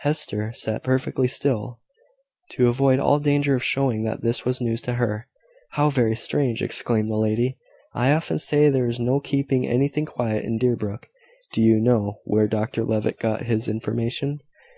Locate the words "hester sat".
0.00-0.82